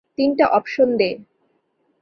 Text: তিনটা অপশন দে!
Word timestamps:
তিনটা 0.17 0.45
অপশন 0.57 0.89
দে! 0.99 1.09